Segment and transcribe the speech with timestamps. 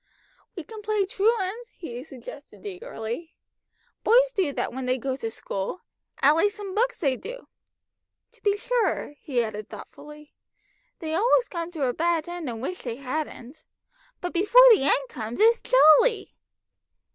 [0.55, 3.35] "We can play truant," he suggested eagerly.
[4.03, 5.81] "Boys do that when they go to school
[6.23, 7.47] at least in books they do.
[8.31, 10.33] To be sure," he added thoughtfully,
[10.97, 13.67] "they always come to a bad end and wish they hadn't,
[14.21, 16.35] but before the end comes, it's jolly."